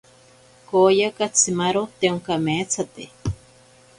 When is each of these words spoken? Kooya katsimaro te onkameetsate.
Kooya 0.69 1.09
katsimaro 1.19 1.83
te 1.99 2.05
onkameetsate. 2.13 3.05